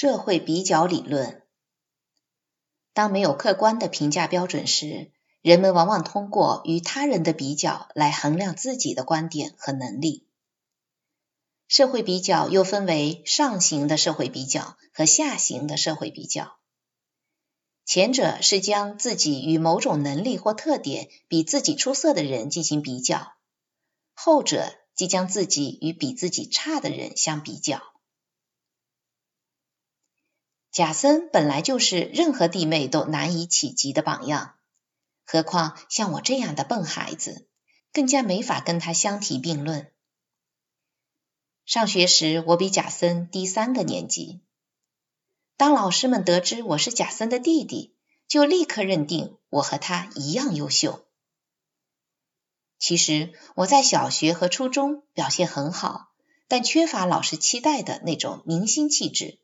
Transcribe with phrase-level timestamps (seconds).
[0.00, 1.42] 社会比较理论。
[2.94, 10.26] 当没有客观的评价标准时，人们往往通过与他人的比较来衡量自己的观点和能力。
[11.68, 16.56] 社会比较又分为上行的社会比较和下行的社会比较。
[17.84, 23.34] 前者是将自己与某种能力或特点比自己出色的人进行比较，
[24.14, 27.82] 后者即将自己与比自己差的人相比较。
[30.72, 34.54] 贾森本来就是任何弟妹都难以企及的榜样，
[35.24, 37.48] 何况像我这样的笨孩子，
[37.92, 39.90] 更加没法跟他相提并论。
[41.66, 44.40] 上学时，我比贾森低三个年级。
[45.56, 47.94] 当老师们得知我是贾森的弟弟，
[48.28, 51.04] 就立刻认定我和他一样优秀。
[52.78, 56.12] 其实我在小学和初中表现很好，
[56.46, 59.38] 但缺乏老师期待的那种明星气质。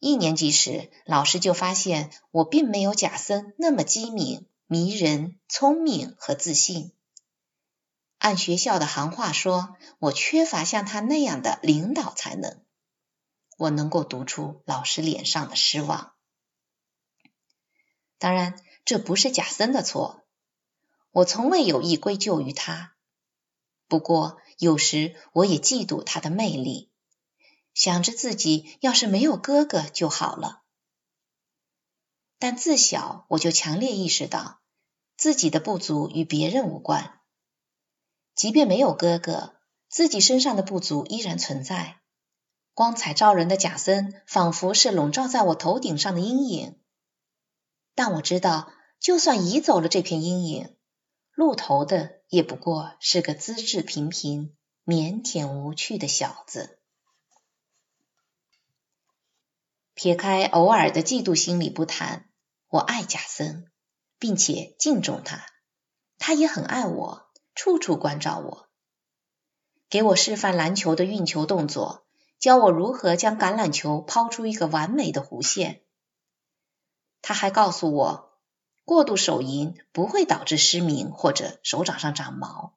[0.00, 6.92] 一年级时，老师就发现我并没有贾森那么机敏、迷人、聪明和自信。
[8.16, 12.62] 按学校的行话说，我缺乏像他那样的领导才能。
[13.58, 16.14] 我能够读出老师脸上的失望。
[18.16, 20.24] 当然，这不是贾森的错，
[21.10, 22.94] 我从未有意归咎于他。
[23.86, 26.89] 不过，有时我也嫉妒他的魅力。
[27.80, 30.60] 想着自己要是没有哥哥就好了，
[32.38, 34.60] 但自小我就强烈意识到
[35.16, 37.20] 自己的不足与别人无关。
[38.34, 39.54] 即便没有哥哥，
[39.88, 42.02] 自己身上的不足依然存在。
[42.74, 46.78] 光彩照人的贾森仿佛是笼罩在我头顶上的阴影，
[47.94, 50.76] 但我知道，就算移走了这片阴影，
[51.32, 56.76] 露头的也不过是个资质平平、腼腆无趣的小子。
[60.02, 62.30] 撇开偶尔的嫉妒心理不谈，
[62.68, 63.66] 我爱贾森，
[64.18, 65.44] 并且敬重他，
[66.16, 68.68] 他也很爱我，处处关照我，
[69.90, 72.06] 给我示范篮球的运球动作，
[72.38, 75.82] 教我如何将橄榄球抛出一个完美的弧线。
[77.20, 78.38] 他还告诉我，
[78.86, 82.74] 过度手淫不会导致失明或者手掌上长毛，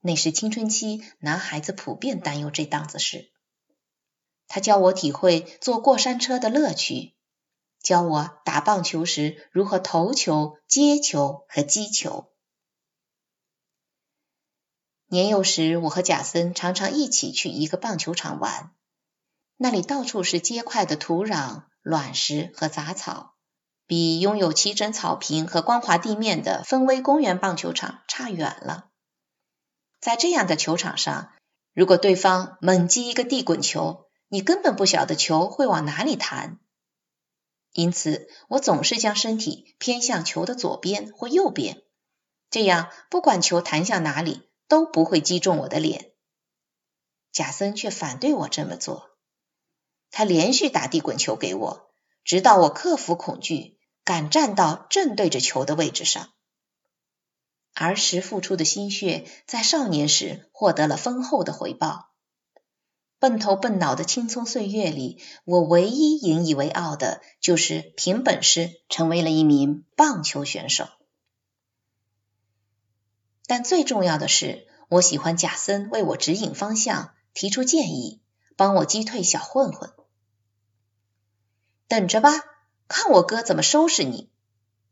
[0.00, 3.30] 那是青春期男孩子普遍担忧这档子事。
[4.46, 7.14] 他教我体会坐过山车的乐趣，
[7.82, 12.30] 教我打棒球时如何投球、接球和击球。
[15.06, 18.72] 年幼时，我和贾森常常一起去一个棒球场玩，
[19.56, 23.34] 那里到处是结块的土壤、卵石和杂草，
[23.86, 28.90] 比拥有齐整草坪和光滑地面的芬威公园棒球场差远了。
[30.00, 31.32] 在这样的球场上，
[31.74, 34.03] 如果对方猛击一个地滚球，
[34.34, 36.58] 你根本不晓得球会往哪里弹，
[37.72, 41.84] 因此我总是将身体偏向球的左边或右边，
[42.50, 46.10] 这样不管球弹向哪里都不会击中我的脸。
[47.30, 49.08] 贾森却反对我这么做，
[50.10, 51.92] 他连续打地滚球给我，
[52.24, 56.32] 直到我克服恐惧，敢站到正对着球的位置上。
[57.72, 62.10] 儿时付出的心血，在少年时获得了丰厚的回报。
[63.24, 70.88] 笨头笨脑的青葱岁月里，我唯一引以为傲的就是凭本事成为了一名棒球选手。
[73.46, 78.20] 但最重要的是，我喜欢贾森为我指引方向，提出建议，
[78.58, 79.90] 帮我击退小混混。
[81.88, 82.30] 等着吧，
[82.88, 84.30] 看我哥怎么收拾你！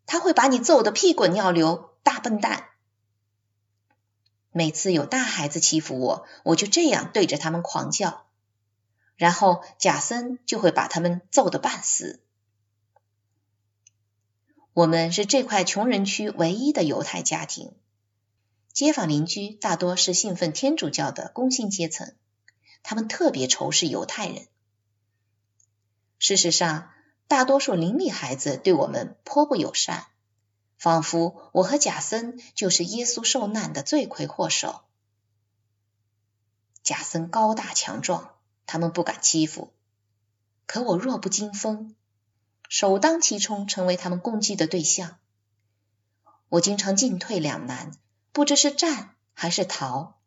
[0.06, 2.70] 他会把你揍得屁滚尿流，大笨蛋！
[4.52, 8.26] 每次有大孩子欺负我，我就这样对着他们狂叫，
[9.16, 12.20] 然后贾森就会把他们揍得半死。
[14.74, 17.72] 我们是这块穷人区唯一的犹太家庭，
[18.72, 22.14] 街坊邻居大多是信奉天主教的工薪阶层，
[22.82, 24.46] 他们特别仇视犹太人。
[26.18, 26.90] 事实上，
[27.26, 30.06] 大多数邻里孩子对我们颇不友善。
[30.82, 34.80] 仿佛我和贾森就是耶稣受难的罪魁祸首。
[36.82, 38.34] 贾森高大强壮，
[38.66, 39.70] 他们不敢欺负；
[40.66, 41.94] 可我弱不禁风，
[42.68, 45.18] 首当其冲成为他们攻击的对象。
[46.48, 47.92] 我经常进退两难，
[48.32, 50.18] 不知是战还是逃。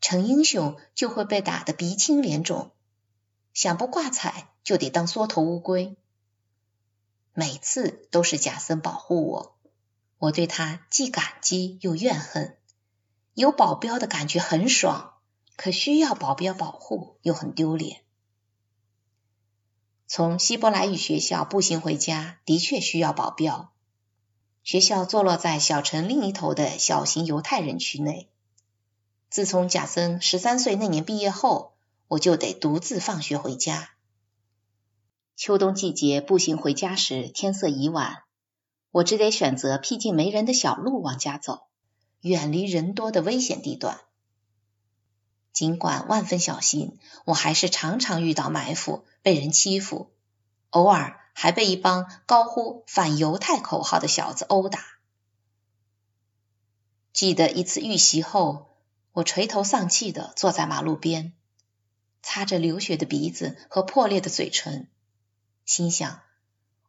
[0.00, 2.72] 成英雄就会被打得鼻青脸肿，
[3.52, 5.98] 想不挂彩就得当缩头乌龟。
[7.34, 9.59] 每次都是贾森保护我。
[10.20, 12.58] 我对他既感激又怨恨，
[13.32, 15.14] 有保镖的感觉很爽，
[15.56, 18.02] 可需要保镖保护又很丢脸。
[20.06, 23.72] 从希伯来语学校步行回家的确需要保镖。
[24.62, 28.28] 学校坐落在小城另一头的小型犹太人区内。
[29.30, 31.72] 自从贾森十三岁那年毕业后，
[32.08, 33.92] 我就得独自放学回家。
[35.34, 38.24] 秋冬季节步行回家时，天色已晚，
[38.90, 41.68] 我只得选择僻静没人的小路往家走，
[42.20, 44.00] 远离人多的危险地段。
[45.52, 50.10] 尽管万分小心，我还是常常遇到埋伏，被人欺负，
[50.70, 54.84] 偶尔还被一帮高呼反犹太口号的小子殴打。
[57.12, 58.76] 记得一次遇袭后，
[59.12, 61.32] 我垂头丧气的坐在马路边，
[62.22, 64.88] 擦着流血的鼻子和破裂的嘴唇。
[65.64, 66.22] 心想，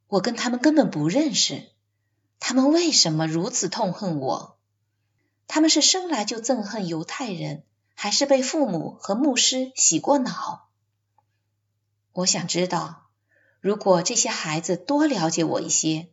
[0.07, 1.69] 我跟他们根本不认识，
[2.43, 4.57] 他们为什么如此痛恨我？
[5.47, 10.67] 他们是生来就憎恨犹太人，还是被父母和牧师洗过脑？
[12.13, 13.09] 我想知道，
[13.61, 16.09] 如果这些孩子多了解我一些，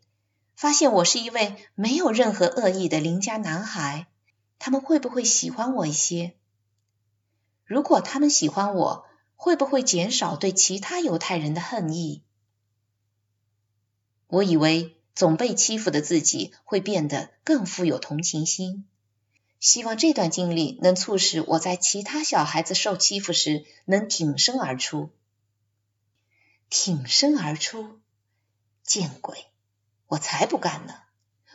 [0.54, 4.06] 发现我是一位没有任何恶意的邻家男孩，
[4.58, 6.36] 他们会不会喜欢我一些？
[7.64, 12.22] 如果他们喜欢我，会不会减少对其他犹太人的恨意？
[14.26, 18.86] 我以为总被欺负的自己会变得更富有同情心，
[19.58, 25.10] 希望这段经历能促使我在其他小孩子受欺负时能挺身而出。
[26.70, 27.98] 挺身而出，
[28.84, 29.46] 见鬼！
[30.06, 30.94] 我才不干呢！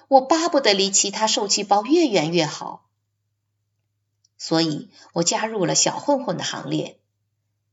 [0.09, 2.89] 我巴不得离其他受气包越远越好。
[4.37, 6.99] 所以我加入了小混混的行列，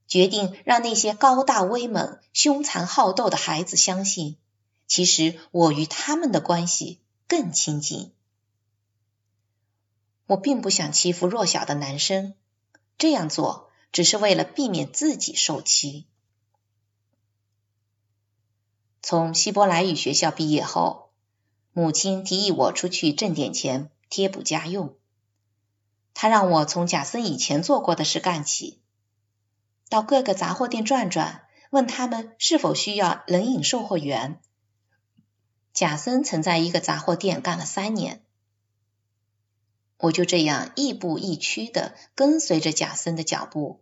[0.07, 4.37] 决定让那些高大威猛、凶残好斗的孩子相信。
[4.91, 6.99] 其实我与他们的关系
[7.29, 8.13] 更亲近。
[10.27, 12.35] 我并不想欺负弱小的男生，
[12.99, 16.09] 这样做只是为了避免自己受欺。
[19.01, 21.13] 从希伯来语学校毕业后，
[21.73, 24.97] 母亲提议我出去挣点钱贴补家用。
[26.15, 28.81] 她让我从贾森以前做过的事干起，
[29.89, 34.43] 到各个杂货店转转，问他们是否需要冷饮售货员。
[35.81, 38.23] 贾森曾在一个杂货店干了三年，
[39.97, 43.81] 我就这样亦步亦趋的跟随着贾森的脚步，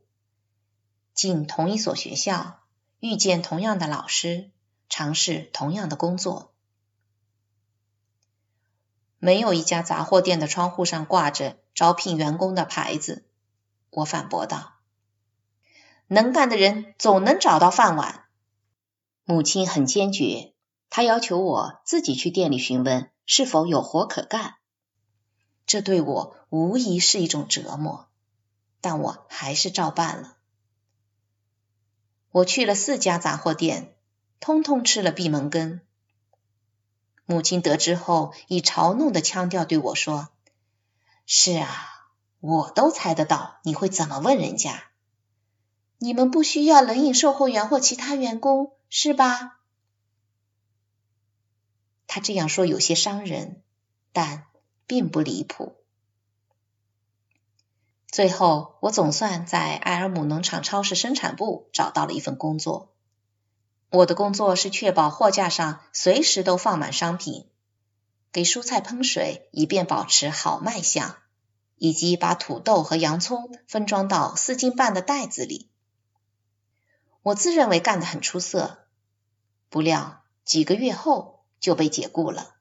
[1.13, 2.61] 进同一所学校，
[3.01, 4.53] 遇见同样的老师，
[4.89, 6.55] 尝试同样的工作。
[9.19, 13.27] 没有一家杂货店的窗户上挂着招聘员工的牌子，
[13.91, 14.75] 我反驳道
[16.07, 18.27] ：“能干的人总能找到饭碗。”
[19.27, 20.55] 母亲很坚决。
[20.91, 24.55] 他要求我自己去店里询问是否有活可干，
[25.67, 28.09] 这对我无疑是一种折磨，
[28.81, 30.37] 但我还是照办了。
[32.31, 33.95] 我去了四家杂货店，
[34.41, 35.81] 通通吃了闭门羹。
[37.27, 40.29] 母亲得知后，以嘲弄的腔调对我说
[41.27, 41.69] ：“是啊，
[42.41, 44.85] 我都猜得到你会怎么问人家。
[45.99, 49.58] 你们不需要冷饮售货员或其他员工，是吧？”
[52.09, 53.63] 他这样说有些伤人，
[54.13, 54.47] 但
[54.87, 55.77] 并不离谱。
[58.11, 62.95] 最后，我总算在埃尔姆农场超市生产部找到了一份工作。
[63.91, 67.47] 我的工作是确保货架上随时都放满商品，
[68.33, 71.17] 给蔬菜喷水以便保持好卖相，
[71.77, 75.69] 以及把土豆和洋葱分装到四斤半的袋子里。
[77.23, 78.87] 我自认为干得很出色，
[79.69, 81.38] 不料几个月后。
[81.61, 82.55] 就被解雇了，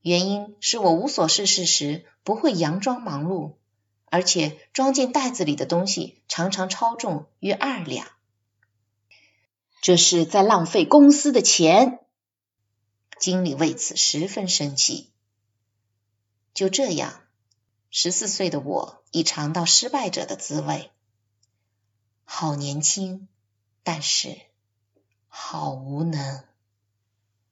[0.00, 3.54] 原因是我无所事事时不会佯装忙碌，
[4.06, 8.06] 而且装进袋子里的东西常常超重约二两，
[9.80, 12.00] 这是在浪费公司的钱。
[13.18, 15.12] 经理为此十分生气。
[16.52, 17.22] 就这样，
[17.90, 20.90] 十四岁的我已尝到失败者的滋味。
[22.24, 23.28] 好年轻，
[23.82, 24.36] 但是
[25.28, 26.44] 好无能。